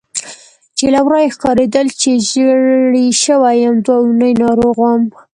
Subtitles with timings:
[0.77, 5.01] چې له ورایه ښکارېدل چې ژېړی شوی یم، دوه اونۍ ناروغ وم.